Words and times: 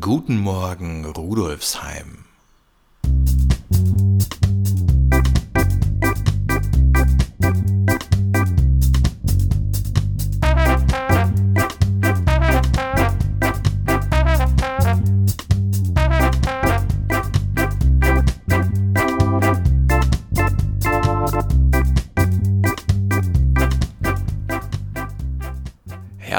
Guten 0.00 0.38
Morgen, 0.38 1.04
Rudolfsheim. 1.04 2.24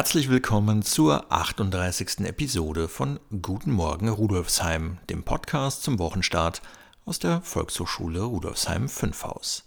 Herzlich 0.08 0.30
willkommen 0.30 0.84
zur 0.84 1.34
38. 1.34 2.22
Episode 2.22 2.88
von 2.88 3.20
Guten 3.42 3.74
Morgen 3.74 4.08
Rudolfsheim, 4.08 5.00
dem 5.10 5.24
Podcast 5.24 5.84
zum 5.84 6.00
Wochenstart 6.00 6.62
aus 7.04 7.20
der 7.20 7.42
Volkshochschule 7.42 8.22
Rudolfsheim 8.22 8.88
5 8.88 9.24
Haus. 9.26 9.66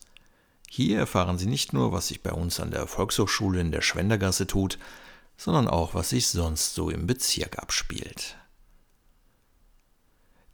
Hier 0.66 0.98
erfahren 0.98 1.36
Sie 1.36 1.44
nicht 1.44 1.74
nur, 1.74 1.92
was 1.92 2.08
sich 2.08 2.22
bei 2.22 2.32
uns 2.32 2.58
an 2.58 2.70
der 2.70 2.86
Volkshochschule 2.86 3.60
in 3.60 3.70
der 3.70 3.82
Schwendergasse 3.82 4.46
tut, 4.46 4.78
sondern 5.36 5.68
auch, 5.68 5.92
was 5.92 6.08
sich 6.08 6.28
sonst 6.28 6.74
so 6.74 6.88
im 6.88 7.06
Bezirk 7.06 7.58
abspielt. 7.58 8.38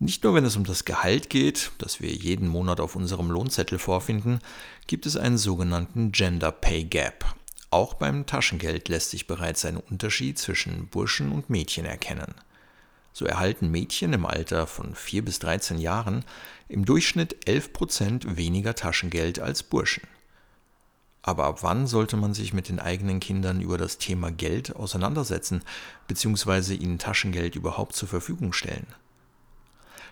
Nicht 0.01 0.25
nur 0.25 0.35
wenn 0.35 0.45
es 0.45 0.57
um 0.57 0.65
das 0.65 0.85
Gehalt 0.85 1.31
geht, 1.31 1.71
das 1.79 2.01
wir 2.01 2.11
jeden 2.13 2.49
Monat 2.49 2.81
auf 2.81 2.97
unserem 2.97 3.31
Lohnzettel 3.31 3.79
vorfinden, 3.79 4.41
gibt 4.89 5.07
es 5.07 5.17
einen 5.17 5.39
sogenannten 5.39 6.11
Gender 6.11 6.51
Pay 6.51 6.83
Gap, 6.87 7.25
auch 7.71 7.95
beim 7.95 8.27
Taschengeld 8.27 8.89
lässt 8.89 9.11
sich 9.11 9.27
bereits 9.27 9.65
ein 9.65 9.77
Unterschied 9.77 10.39
zwischen 10.39 10.89
Burschen 10.89 11.33
und 11.33 11.51
Mädchen 11.51 11.85
erkennen. 11.85 12.35
So 13.13 13.25
erhalten 13.25 13.71
Mädchen 13.71 14.13
im 14.13 14.27
Alter 14.27 14.67
von 14.67 14.95
4 14.95 15.25
bis 15.25 15.39
13 15.39 15.79
Jahren 15.79 16.25
im 16.69 16.85
Durchschnitt 16.85 17.49
11 17.49 17.73
Prozent 17.73 18.37
weniger 18.37 18.75
Taschengeld 18.75 19.41
als 19.41 19.63
Burschen. 19.63 20.07
Aber 21.23 21.47
ab 21.47 21.63
wann 21.63 21.87
sollte 21.87 22.17
man 22.17 22.35
sich 22.35 22.53
mit 22.53 22.69
den 22.69 22.79
eigenen 22.79 23.19
Kindern 23.19 23.61
über 23.61 23.79
das 23.79 23.99
Thema 23.99 24.31
Geld 24.31 24.77
auseinandersetzen 24.77 25.63
bzw. 26.07 26.75
ihnen 26.75 26.99
Taschengeld 26.99 27.57
überhaupt 27.57 27.97
zur 27.97 28.09
Verfügung 28.09 28.53
stellen? 28.53 28.87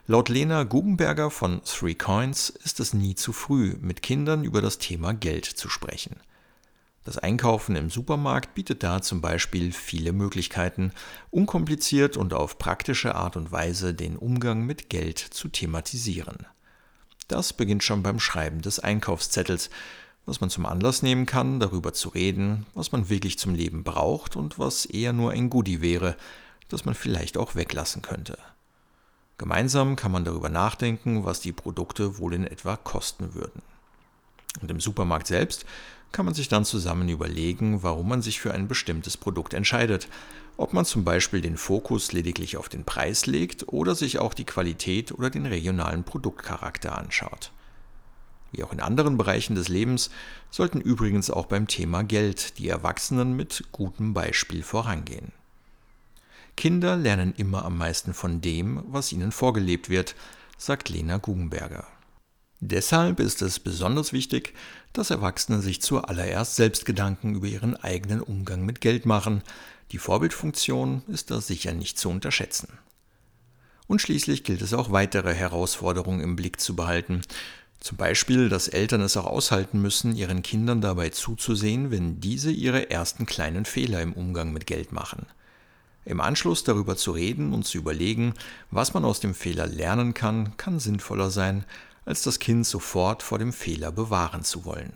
Laut 0.06 0.28
Lena 0.28 0.64
Guggenberger 0.64 1.30
von 1.30 1.62
Three 1.64 1.94
Coins 1.94 2.50
ist 2.50 2.80
es 2.80 2.94
nie 2.94 3.14
zu 3.14 3.32
früh, 3.32 3.76
mit 3.80 4.02
Kindern 4.02 4.44
über 4.44 4.60
das 4.60 4.78
Thema 4.78 5.14
Geld 5.14 5.44
zu 5.44 5.70
sprechen. 5.70 6.16
Das 7.04 7.18
Einkaufen 7.18 7.76
im 7.76 7.90
Supermarkt 7.90 8.54
bietet 8.54 8.82
da 8.82 9.02
zum 9.02 9.20
Beispiel 9.20 9.72
viele 9.72 10.14
Möglichkeiten, 10.14 10.90
unkompliziert 11.30 12.16
und 12.16 12.32
auf 12.32 12.58
praktische 12.58 13.14
Art 13.14 13.36
und 13.36 13.52
Weise 13.52 13.92
den 13.92 14.16
Umgang 14.16 14.62
mit 14.64 14.88
Geld 14.88 15.18
zu 15.18 15.48
thematisieren. 15.48 16.46
Das 17.28 17.52
beginnt 17.52 17.82
schon 17.82 18.02
beim 18.02 18.20
Schreiben 18.20 18.62
des 18.62 18.80
Einkaufszettels, 18.80 19.68
was 20.24 20.40
man 20.40 20.48
zum 20.48 20.64
Anlass 20.64 21.02
nehmen 21.02 21.26
kann, 21.26 21.60
darüber 21.60 21.92
zu 21.92 22.08
reden, 22.08 22.64
was 22.72 22.92
man 22.92 23.10
wirklich 23.10 23.38
zum 23.38 23.54
Leben 23.54 23.84
braucht 23.84 24.34
und 24.34 24.58
was 24.58 24.86
eher 24.86 25.12
nur 25.12 25.32
ein 25.32 25.50
Goodie 25.50 25.82
wäre, 25.82 26.16
das 26.70 26.86
man 26.86 26.94
vielleicht 26.94 27.36
auch 27.36 27.54
weglassen 27.54 28.00
könnte. 28.00 28.38
Gemeinsam 29.36 29.96
kann 29.96 30.12
man 30.12 30.24
darüber 30.24 30.48
nachdenken, 30.48 31.26
was 31.26 31.40
die 31.40 31.52
Produkte 31.52 32.18
wohl 32.18 32.32
in 32.32 32.46
etwa 32.46 32.76
kosten 32.76 33.34
würden. 33.34 33.60
Und 34.62 34.70
im 34.70 34.80
Supermarkt 34.80 35.26
selbst 35.26 35.66
kann 36.14 36.24
man 36.24 36.34
sich 36.34 36.46
dann 36.48 36.64
zusammen 36.64 37.08
überlegen, 37.08 37.82
warum 37.82 38.08
man 38.08 38.22
sich 38.22 38.40
für 38.40 38.54
ein 38.54 38.68
bestimmtes 38.68 39.16
Produkt 39.16 39.52
entscheidet, 39.52 40.08
ob 40.56 40.72
man 40.72 40.84
zum 40.84 41.02
Beispiel 41.02 41.40
den 41.40 41.56
Fokus 41.56 42.12
lediglich 42.12 42.56
auf 42.56 42.68
den 42.68 42.84
Preis 42.84 43.26
legt 43.26 43.66
oder 43.72 43.96
sich 43.96 44.20
auch 44.20 44.32
die 44.32 44.44
Qualität 44.44 45.10
oder 45.10 45.28
den 45.28 45.44
regionalen 45.44 46.04
Produktcharakter 46.04 46.96
anschaut. 46.96 47.50
Wie 48.52 48.62
auch 48.62 48.72
in 48.72 48.78
anderen 48.78 49.16
Bereichen 49.16 49.56
des 49.56 49.66
Lebens 49.66 50.10
sollten 50.52 50.80
übrigens 50.80 51.32
auch 51.32 51.46
beim 51.46 51.66
Thema 51.66 52.04
Geld 52.04 52.58
die 52.58 52.68
Erwachsenen 52.68 53.34
mit 53.34 53.64
gutem 53.72 54.14
Beispiel 54.14 54.62
vorangehen. 54.62 55.32
Kinder 56.56 56.94
lernen 56.94 57.34
immer 57.36 57.64
am 57.64 57.76
meisten 57.76 58.14
von 58.14 58.40
dem, 58.40 58.84
was 58.86 59.10
ihnen 59.10 59.32
vorgelebt 59.32 59.90
wird, 59.90 60.14
sagt 60.58 60.90
Lena 60.90 61.16
Guggenberger. 61.16 61.88
Deshalb 62.66 63.20
ist 63.20 63.42
es 63.42 63.60
besonders 63.60 64.14
wichtig, 64.14 64.54
dass 64.94 65.10
Erwachsene 65.10 65.60
sich 65.60 65.82
zuallererst 65.82 66.56
selbst 66.56 66.86
Gedanken 66.86 67.34
über 67.34 67.46
ihren 67.46 67.76
eigenen 67.76 68.22
Umgang 68.22 68.64
mit 68.64 68.80
Geld 68.80 69.04
machen. 69.04 69.42
Die 69.92 69.98
Vorbildfunktion 69.98 71.02
ist 71.08 71.30
da 71.30 71.42
sicher 71.42 71.74
nicht 71.74 71.98
zu 71.98 72.08
unterschätzen. 72.08 72.68
Und 73.86 74.00
schließlich 74.00 74.44
gilt 74.44 74.62
es 74.62 74.72
auch 74.72 74.92
weitere 74.92 75.34
Herausforderungen 75.34 76.20
im 76.20 76.36
Blick 76.36 76.58
zu 76.58 76.74
behalten. 76.74 77.20
Zum 77.80 77.98
Beispiel, 77.98 78.48
dass 78.48 78.68
Eltern 78.68 79.02
es 79.02 79.18
auch 79.18 79.26
aushalten 79.26 79.82
müssen, 79.82 80.16
ihren 80.16 80.40
Kindern 80.40 80.80
dabei 80.80 81.10
zuzusehen, 81.10 81.90
wenn 81.90 82.18
diese 82.18 82.50
ihre 82.50 82.88
ersten 82.88 83.26
kleinen 83.26 83.66
Fehler 83.66 84.00
im 84.00 84.14
Umgang 84.14 84.54
mit 84.54 84.66
Geld 84.66 84.90
machen. 84.90 85.26
Im 86.06 86.18
Anschluss 86.22 86.64
darüber 86.64 86.96
zu 86.96 87.12
reden 87.12 87.52
und 87.52 87.66
zu 87.66 87.76
überlegen, 87.76 88.32
was 88.70 88.94
man 88.94 89.04
aus 89.04 89.20
dem 89.20 89.34
Fehler 89.34 89.66
lernen 89.66 90.14
kann, 90.14 90.56
kann 90.56 90.80
sinnvoller 90.80 91.28
sein, 91.28 91.66
als 92.04 92.22
das 92.22 92.38
Kind 92.38 92.66
sofort 92.66 93.22
vor 93.22 93.38
dem 93.38 93.52
Fehler 93.52 93.92
bewahren 93.92 94.44
zu 94.44 94.64
wollen. 94.64 94.94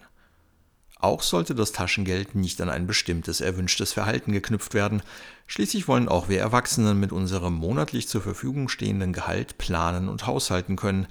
Auch 1.01 1.23
sollte 1.23 1.55
das 1.55 1.73
Taschengeld 1.73 2.35
nicht 2.35 2.61
an 2.61 2.69
ein 2.69 2.89
bestimmtes 2.89 3.41
erwünschtes 3.41 3.93
Verhalten 3.93 4.33
geknüpft 4.33 4.75
werden, 4.75 5.03
schließlich 5.47 5.87
wollen 5.87 6.09
auch 6.09 6.29
wir 6.29 6.41
Erwachsenen 6.41 6.99
mit 6.99 7.13
unserem 7.13 7.55
monatlich 7.55 8.09
zur 8.09 8.21
Verfügung 8.21 8.69
stehenden 8.69 9.13
Gehalt 9.13 9.59
planen 9.59 10.09
und 10.09 10.27
haushalten 10.27 10.75
können, 10.75 11.07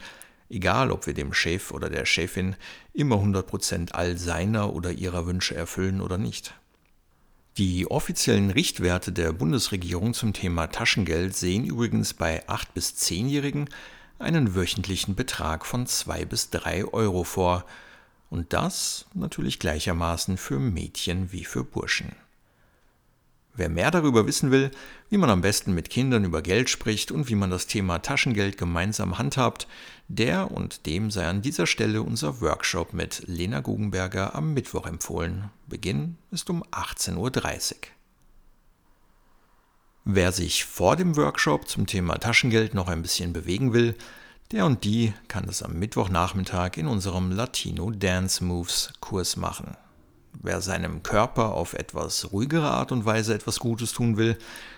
egal 0.49 0.91
ob 0.91 1.07
wir 1.07 1.13
dem 1.13 1.33
Chef 1.33 1.71
oder 1.71 1.89
der 1.89 2.05
Chefin 2.05 2.57
immer 2.93 3.15
100% 3.15 3.93
all 3.93 4.17
seiner 4.17 4.73
oder 4.73 4.91
ihrer 4.91 5.25
Wünsche 5.25 5.55
erfüllen 5.55 6.01
oder 6.01 6.17
nicht. 6.17 6.53
Die 7.57 7.89
offiziellen 7.89 8.51
Richtwerte 8.51 9.11
der 9.11 9.33
Bundesregierung 9.33 10.13
zum 10.13 10.33
Thema 10.33 10.67
Taschengeld 10.67 11.35
sehen 11.35 11.65
übrigens 11.65 12.13
bei 12.13 12.45
8- 12.47 12.65
bis 12.73 12.89
10-Jährigen 12.91 13.69
einen 14.19 14.55
wöchentlichen 14.55 15.15
Betrag 15.15 15.65
von 15.65 15.87
zwei 15.87 16.25
bis 16.25 16.49
drei 16.49 16.85
Euro 16.85 17.23
vor, 17.23 17.65
und 18.29 18.51
das 18.53 19.05
natürlich 19.13 19.59
gleichermaßen 19.59 20.37
für 20.37 20.59
Mädchen 20.59 21.31
wie 21.31 21.45
für 21.45 21.63
Burschen. 21.63 22.15
Wer 23.57 23.69
mehr 23.69 23.89
darüber 23.89 24.27
wissen 24.27 24.51
will, 24.51 24.69
wie 25.09 25.17
man 25.17 25.31
am 25.31 25.41
besten 25.41 25.73
mit 25.73 25.89
Kindern 25.89 26.25
über 26.25 26.43
Geld 26.43 26.69
spricht 26.69 27.11
und 27.11 27.27
wie 27.27 27.33
man 27.33 27.49
das 27.49 27.65
Thema 27.65 27.99
Taschengeld 27.99 28.55
gemeinsam 28.57 29.17
handhabt, 29.17 29.67
der 30.07 30.51
und 30.51 30.85
dem 30.85 31.09
sei 31.09 31.27
an 31.27 31.41
dieser 31.41 31.65
Stelle 31.65 32.03
unser 32.03 32.39
Workshop 32.39 32.93
mit 32.93 33.23
Lena 33.25 33.61
Guggenberger 33.61 34.35
am 34.35 34.53
Mittwoch 34.53 34.85
empfohlen. 34.85 35.49
Beginn 35.65 36.17
ist 36.29 36.51
um 36.51 36.63
18.30 36.65 37.15
Uhr. 37.17 37.77
Wer 40.09 40.31
sich 40.31 40.63
vor 40.63 40.95
dem 40.95 41.17
Workshop 41.17 41.67
zum 41.67 41.85
Thema 41.85 42.17
Taschengeld 42.17 42.73
noch 42.73 42.87
ein 42.87 43.01
bisschen 43.01 43.33
bewegen 43.33 43.73
will, 43.73 43.93
der 44.53 44.65
und 44.65 44.85
die 44.85 45.13
kann 45.27 45.45
das 45.45 45.61
am 45.61 45.77
Mittwochnachmittag 45.79 46.77
in 46.77 46.87
unserem 46.87 47.33
Latino 47.33 47.91
Dance 47.91 48.41
Moves 48.41 48.93
Kurs 49.01 49.35
machen. 49.35 49.75
Wer 50.31 50.61
seinem 50.61 51.03
Körper 51.03 51.51
auf 51.51 51.73
etwas 51.73 52.31
ruhigere 52.31 52.71
Art 52.71 52.93
und 52.93 53.03
Weise 53.03 53.33
etwas 53.33 53.59
Gutes 53.59 53.91
tun 53.91 54.15
will, 54.15 54.37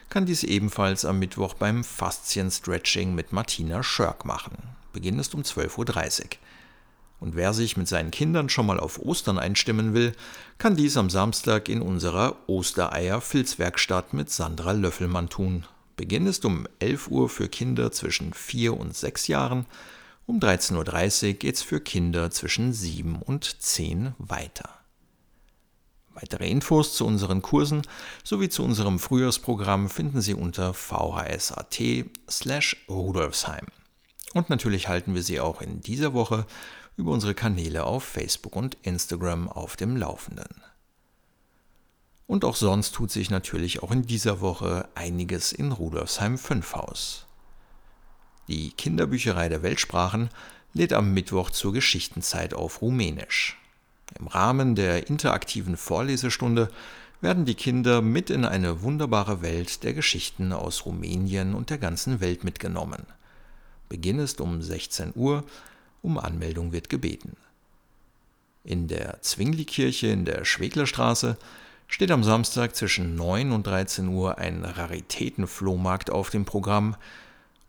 kann 0.10 0.26
dies 0.26 0.42
ebenfalls 0.42 1.06
am 1.06 1.20
Mittwoch 1.20 1.54
beim 1.54 1.84
Faszien-Stretching 1.84 3.14
mit 3.14 3.32
Martina 3.32 3.84
Schörk 3.84 4.26
machen. 4.26 4.58
Beginn 4.94 5.20
ist 5.20 5.36
um 5.36 5.44
12.30 5.44 5.78
Uhr. 6.24 6.30
Und 7.20 7.36
wer 7.36 7.54
sich 7.54 7.76
mit 7.76 7.88
seinen 7.88 8.12
Kindern 8.12 8.50
schon 8.50 8.66
mal 8.66 8.80
auf 8.80 9.00
Ostern 9.00 9.38
einstimmen 9.38 9.94
will, 9.94 10.14
kann 10.58 10.76
dies 10.76 10.96
am 10.96 11.10
Samstag 11.10 11.68
in 11.68 11.82
unserer 11.82 12.38
Ostereier-Filzwerkstatt 12.48 14.14
mit 14.14 14.30
Sandra 14.30 14.72
Löffelmann 14.72 15.30
tun. 15.30 15.66
Beginn 15.98 16.28
ist 16.28 16.46
um 16.46 16.66
11 16.80 17.10
Uhr 17.10 17.28
für 17.28 17.50
Kinder 17.50 17.92
zwischen 17.92 18.34
4 18.34 18.78
und 18.78 18.96
6 18.96 19.28
Jahren, 19.28 19.66
um 20.30 20.40
13.30 20.40 21.28
Uhr 21.28 21.34
geht 21.34 21.56
es 21.56 21.64
für 21.64 21.82
Kinder 21.82 22.30
zwischen 22.30 22.72
7 22.72 23.16
und 23.16 23.62
10 23.64 24.14
weiter. 24.20 24.70
Weitere 26.14 26.48
Infos 26.48 26.96
zu 26.96 27.06
unseren 27.06 27.42
Kursen 27.42 27.82
sowie 28.24 28.50
zu 28.50 28.64
unserem 28.64 29.00
Frühjahrsprogramm 29.00 29.90
finden 29.90 30.22
Sie 30.22 30.36
unter 30.36 30.76
vhs.at 30.76 31.82
slash 32.30 32.78
rudolfsheim. 32.88 33.66
Und 34.34 34.52
natürlich 34.52 34.88
halten 34.88 35.16
wir 35.16 35.24
Sie 35.24 35.40
auch 35.40 35.62
in 35.62 35.82
dieser 35.82 36.14
Woche 36.14 36.46
über 37.00 37.14
unsere 37.14 37.34
Kanäle 37.34 37.86
auf 37.86 38.04
Facebook 38.04 38.58
und 38.58 38.78
Instagram 38.84 39.48
auf 39.48 39.78
dem 39.78 39.96
Laufenden. 39.96 40.62
Und 42.28 42.44
auch 42.44 42.58
sonst 42.58 42.94
tut 42.94 43.10
sich 43.10 43.30
natürlich 43.30 43.82
auch 43.82 43.92
in 43.92 44.06
dieser 44.06 44.42
Woche 44.42 44.88
einiges 44.96 45.54
in 45.54 45.72
Rudolfsheim 45.72 46.38
5 46.38 46.76
Haus. 46.76 47.26
Die 48.50 48.72
Kinderbücherei 48.72 49.48
der 49.48 49.64
Weltsprachen 49.64 50.30
lädt 50.74 50.92
am 50.92 51.14
Mittwoch 51.14 51.52
zur 51.52 51.72
Geschichtenzeit 51.72 52.54
auf 52.54 52.82
Rumänisch. 52.82 53.58
Im 54.20 54.28
Rahmen 54.28 54.76
der 54.76 55.08
interaktiven 55.08 55.78
Vorlesestunde 55.78 56.70
werden 57.22 57.46
die 57.46 57.56
Kinder 57.56 58.02
mit 58.02 58.30
in 58.30 58.44
eine 58.44 58.82
wunderbare 58.82 59.42
Welt 59.42 59.84
der 59.84 59.94
Geschichten 59.94 60.52
aus 60.52 60.86
Rumänien 60.86 61.56
und 61.56 61.70
der 61.70 61.78
ganzen 61.78 62.20
Welt 62.20 62.44
mitgenommen. 62.44 63.06
Beginn 63.88 64.20
ist 64.20 64.42
um 64.42 64.62
16 64.62 65.14
Uhr, 65.16 65.46
um 66.02 66.18
Anmeldung 66.18 66.72
wird 66.72 66.90
gebeten. 66.90 67.36
In 68.64 68.88
der 68.88 69.22
Zwingli-Kirche 69.22 70.08
in 70.08 70.26
der 70.26 70.46
Schweglerstraße 70.46 71.38
steht 71.88 72.12
am 72.12 72.24
Samstag 72.24 72.76
zwischen 72.76 73.16
9 73.16 73.52
und 73.52 73.66
13 73.66 74.08
Uhr 74.10 74.38
ein 74.38 74.64
Raritätenflohmarkt 74.64 76.12
auf 76.12 76.30
dem 76.30 76.46
Programm 76.46 76.96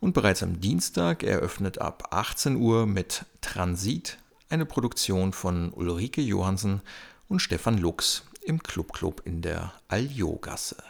und 0.01 0.13
bereits 0.13 0.43
am 0.43 0.61
Dienstag 0.61 1.23
eröffnet 1.23 1.79
ab 1.79 2.09
18 2.11 2.57
Uhr 2.57 2.87
mit 2.87 3.25
Transit 3.41 4.19
eine 4.49 4.67
Produktion 4.67 5.33
von 5.33 5.73
Ulrike 5.73 6.21
Johansen 6.21 6.83
und 7.29 7.41
Stefan 7.41 7.79
Lux 7.79 8.25
im 8.43 8.63
Club 8.63 8.93
Club 8.93 9.23
in 9.25 9.43
der 9.43 9.73
Aljogasse. 9.89 10.83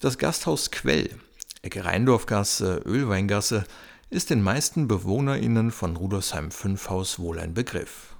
Das 0.00 0.18
Gasthaus 0.18 0.70
Quell, 0.70 1.18
Ecke 1.62 1.84
Rheindorfgasse, 1.84 2.82
Ölweingasse, 2.84 3.64
ist 4.10 4.30
den 4.30 4.42
meisten 4.42 4.88
BewohnerInnen 4.88 5.70
von 5.70 5.96
Rudolfsheim 5.96 6.50
5 6.50 6.90
Haus 6.90 7.18
wohl 7.18 7.38
ein 7.38 7.54
Begriff. 7.54 8.14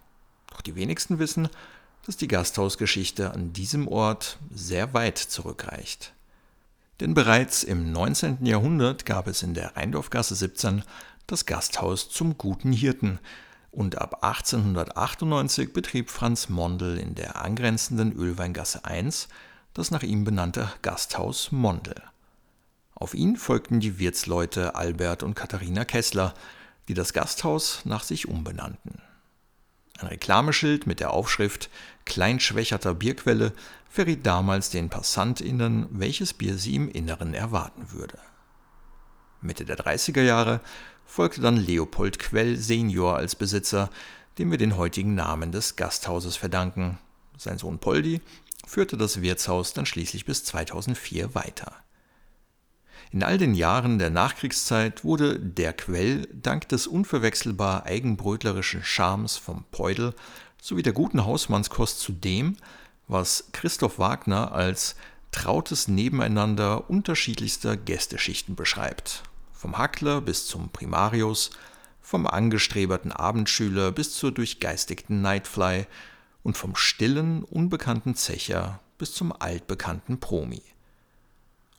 Doch 0.51 0.61
die 0.61 0.75
wenigsten 0.75 1.19
wissen, 1.19 1.49
dass 2.07 2.17
die 2.17 2.29
Gasthausgeschichte 2.29 3.33
an 3.33 3.53
diesem 3.53 3.89
Ort 3.89 4.39
sehr 4.53 4.95
weit 4.95 5.19
zurückreicht. 5.19 6.13
Denn 7.01 7.15
bereits 7.15 7.63
im 7.63 7.93
19. 7.93 8.45
Jahrhundert 8.47 9.07
gab 9.07 9.27
es 9.27 9.43
in 9.43 9.55
der 9.55 9.77
Rheindorfgasse 9.77 10.35
17 10.35 10.83
das 11.27 11.47
Gasthaus 11.47 12.11
zum 12.11 12.39
Guten 12.39 12.73
Hirten, 12.73 13.19
und 13.75 13.99
ab 13.99 14.23
1898 14.23 15.73
betrieb 15.73 16.09
Franz 16.09 16.49
Mondel 16.49 16.97
in 16.97 17.17
der 17.17 17.43
angrenzenden 17.43 18.13
Ölweingasse 18.13 18.85
1 18.85 19.29
das 19.75 19.91
nach 19.91 20.05
ihm 20.05 20.23
benannte 20.23 20.71
Gasthaus 20.83 21.51
Mondel. 21.51 22.01
Auf 22.95 23.15
ihn 23.15 23.37
folgten 23.37 23.81
die 23.81 23.99
Wirtsleute 23.99 24.75
Albert 24.75 25.23
und 25.23 25.35
Katharina 25.35 25.85
Kessler, 25.85 26.35
die 26.89 26.95
das 26.95 27.13
Gasthaus 27.13 27.81
nach 27.85 28.05
sich 28.05 28.29
umbenannten. 28.29 29.01
Ein 29.99 30.09
Reklameschild 30.09 30.87
mit 30.87 31.01
der 31.01 31.13
Aufschrift 31.13 31.71
Kleinschwächerter 32.05 32.95
Bierquelle 32.95 33.53
verriet 33.89 34.27
damals 34.27 34.71
den 34.71 34.91
PassantInnen, 34.91 35.87
welches 35.91 36.35
Bier 36.35 36.59
sie 36.59 36.75
im 36.75 36.89
Inneren 36.89 37.33
erwarten 37.33 37.93
würde. 37.93 38.19
Mitte 39.41 39.65
der 39.65 39.79
30er 39.79 40.23
Jahre 40.23 40.61
folgte 41.07 41.41
dann 41.41 41.57
Leopold 41.57 42.19
Quell 42.19 42.57
Senior 42.57 43.17
als 43.17 43.37
Besitzer, 43.37 43.91
dem 44.39 44.51
wir 44.51 44.59
den 44.59 44.77
heutigen 44.77 45.15
Namen 45.15 45.53
des 45.53 45.77
Gasthauses 45.77 46.37
verdanken. 46.37 46.99
Sein 47.37 47.59
Sohn 47.59 47.79
Poldi 47.79 48.21
führte 48.67 48.97
das 48.97 49.21
Wirtshaus 49.21 49.75
dann 49.75 49.87
schließlich 49.87 50.25
bis 50.25 50.45
2004 50.45 51.35
weiter. 51.35 51.84
In 53.13 53.23
all 53.23 53.39
den 53.39 53.55
Jahren 53.55 53.99
der 53.99 54.11
Nachkriegszeit 54.11 55.05
wurde 55.05 55.39
der 55.39 55.73
Quell 55.73 56.29
dank 56.33 56.69
des 56.69 56.87
unverwechselbar 56.87 57.87
eigenbrötlerischen 57.87 58.83
Charmes 58.83 59.37
vom 59.37 59.65
Peudel 59.71 60.15
sowie 60.61 60.83
der 60.83 60.93
guten 60.93 61.25
Hausmannskost 61.25 62.01
zu 62.01 62.13
dem, 62.13 62.57
was 63.07 63.49
Christoph 63.53 63.99
Wagner 63.99 64.53
als 64.53 64.97
trautes 65.31 65.89
Nebeneinander 65.89 66.89
unterschiedlichster 66.89 67.77
Gästeschichten 67.77 68.57
beschreibt 68.57 69.23
vom 69.65 69.79
Hackler 69.79 70.21
bis 70.21 70.47
zum 70.47 70.69
Primarius, 70.69 71.49
vom 72.03 72.27
angestreberten 72.27 73.13
Abendschüler 73.13 73.93
bis 73.93 74.15
zur 74.15 74.31
durchgeistigten 74.31 75.23
Nightfly 75.23 75.87
und 76.43 76.59
vom 76.59 76.77
stillen, 76.77 77.45
unbekannten 77.45 78.15
Zecher 78.15 78.81
bis 78.99 79.15
zum 79.15 79.33
altbekannten 79.33 80.21
Promi. 80.21 80.61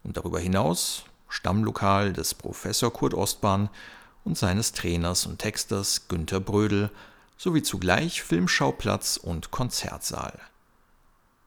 Und 0.03 0.17
darüber 0.17 0.39
hinaus 0.39 1.05
Stammlokal 1.29 2.13
des 2.13 2.33
Professor 2.33 2.91
Kurt 2.91 3.13
Ostbahn 3.13 3.69
und 4.23 4.37
seines 4.37 4.71
Trainers 4.71 5.25
und 5.25 5.39
Texters 5.39 6.07
Günter 6.07 6.39
Brödel 6.39 6.89
sowie 7.37 7.63
zugleich 7.63 8.23
Filmschauplatz 8.23 9.17
und 9.17 9.51
Konzertsaal. 9.51 10.39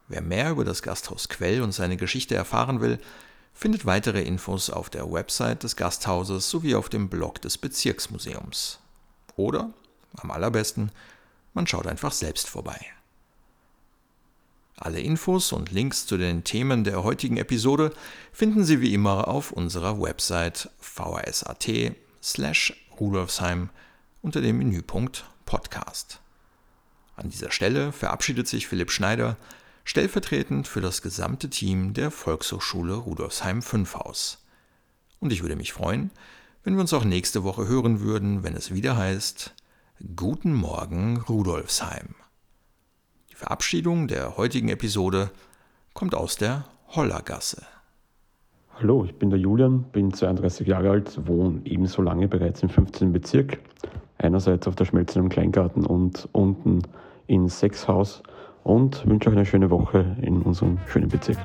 Wer 0.09 0.23
mehr 0.23 0.51
über 0.51 0.65
das 0.65 0.83
Gasthaus 0.83 1.29
Quell 1.29 1.63
und 1.63 1.73
seine 1.73 1.97
Geschichte 1.97 2.35
erfahren 2.35 2.81
will, 2.81 2.99
findet 3.53 3.87
weitere 3.87 4.23
Infos 4.23 4.71
auf 4.71 4.89
der 4.89 5.11
Website 5.11 5.65
des 5.65 5.77
Gasthauses 5.77 6.49
sowie 6.49 6.75
auf 6.75 6.89
dem 6.89 7.09
Blog 7.09 7.43
des 7.43 7.59
Bezirksmuseums. 7.59 8.79
Oder, 9.37 9.71
am 10.17 10.31
allerbesten, 10.31 10.93
man 11.55 11.67
schaut 11.67 11.87
einfach 11.87 12.13
selbst 12.13 12.49
vorbei. 12.49 12.79
Alle 14.81 15.01
Infos 15.01 15.51
und 15.51 15.73
Links 15.73 16.07
zu 16.07 16.17
den 16.17 16.45
Themen 16.45 16.85
der 16.85 17.03
heutigen 17.03 17.37
Episode 17.37 17.93
finden 18.33 18.63
Sie 18.63 18.81
wie 18.81 18.95
immer 18.95 19.27
auf 19.27 19.51
unserer 19.51 20.01
Website 20.01 20.71
vhs.at 20.79 21.69
slash 22.23 22.75
rudolfsheim 23.01 23.71
unter 24.23 24.41
dem 24.41 24.59
Menüpunkt 24.59 25.25
Podcast. 25.47 26.21
An 27.17 27.29
dieser 27.29 27.51
Stelle 27.51 27.91
verabschiedet 27.91 28.47
sich 28.47 28.69
Philipp 28.69 28.93
Schneider 28.93 29.37
stellvertretend 29.83 30.69
für 30.69 30.81
das 30.81 31.03
gesamte 31.03 31.51
Team 31.51 31.93
der 31.93 32.13
Volkshochschule 32.13 32.95
Rudolfsheim 32.95 33.63
5 33.63 33.95
Haus. 33.97 34.47
Und 35.19 35.33
ich 35.33 35.43
würde 35.43 35.57
mich 35.57 35.73
freuen, 35.73 36.13
wenn 36.63 36.75
wir 36.75 36.83
uns 36.83 36.93
auch 36.93 37.05
nächste 37.05 37.43
Woche 37.43 37.67
hören 37.67 37.99
würden, 37.99 38.45
wenn 38.45 38.55
es 38.55 38.73
wieder 38.73 38.97
heißt 38.97 39.55
Guten 40.15 40.55
Morgen 40.55 41.17
Rudolfsheim. 41.17 42.15
Die 43.39 43.45
Verabschiedung 43.45 44.09
der 44.09 44.37
heutigen 44.37 44.69
Episode 44.69 45.31
kommt 45.95 46.17
aus 46.17 46.39
der 46.39 46.65
Hollergasse. 46.89 47.63
Hallo, 48.75 49.05
ich 49.05 49.15
bin 49.15 49.31
der 49.31 49.39
Julian, 49.39 49.85
bin 49.93 50.13
32 50.13 50.67
Jahre 50.67 50.91
alt, 50.91 51.21
wohne 51.25 51.61
ebenso 51.65 52.03
lange 52.03 52.27
bereits 52.27 52.65
im 52.65 52.69
15. 52.69 53.13
Bezirk. 53.13 53.61
Einerseits 54.19 54.67
auf 54.67 54.75
der 54.75 54.87
Schmelzen 54.87 55.23
im 55.23 55.29
Kleingarten 55.29 55.87
und 55.87 56.29
unten 56.33 56.83
in 57.29 57.49
Sechshaus 57.49 58.25
und 58.65 59.07
wünsche 59.07 59.31
euch 59.31 59.37
eine 59.37 59.47
schöne 59.47 59.71
Woche 59.71 60.17
in 60.21 60.43
unserem 60.43 60.77
schönen 60.89 61.09
Bezirk. 61.09 61.39